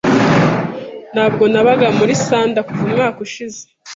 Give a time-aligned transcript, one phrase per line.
[1.13, 3.61] Ntabwo nabaga muri Sanda kuva umwaka ushize.